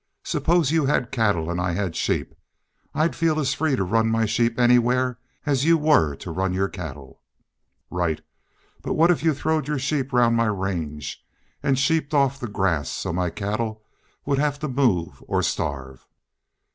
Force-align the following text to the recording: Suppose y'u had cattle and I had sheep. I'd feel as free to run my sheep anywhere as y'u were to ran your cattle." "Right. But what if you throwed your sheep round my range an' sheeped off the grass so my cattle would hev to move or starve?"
Suppose 0.23 0.71
y'u 0.71 0.85
had 0.87 1.11
cattle 1.11 1.51
and 1.51 1.61
I 1.61 1.73
had 1.73 1.95
sheep. 1.95 2.33
I'd 2.95 3.15
feel 3.15 3.39
as 3.39 3.53
free 3.53 3.75
to 3.75 3.83
run 3.83 4.07
my 4.09 4.25
sheep 4.25 4.57
anywhere 4.59 5.19
as 5.45 5.63
y'u 5.63 5.77
were 5.77 6.15
to 6.15 6.31
ran 6.31 6.53
your 6.53 6.69
cattle." 6.69 7.21
"Right. 7.91 8.19
But 8.81 8.93
what 8.93 9.11
if 9.11 9.21
you 9.23 9.35
throwed 9.35 9.67
your 9.67 9.77
sheep 9.77 10.11
round 10.11 10.35
my 10.35 10.47
range 10.47 11.23
an' 11.61 11.75
sheeped 11.75 12.15
off 12.15 12.39
the 12.39 12.47
grass 12.47 12.89
so 12.89 13.13
my 13.13 13.29
cattle 13.29 13.83
would 14.25 14.39
hev 14.39 14.57
to 14.61 14.67
move 14.67 15.21
or 15.27 15.43
starve?" 15.43 16.07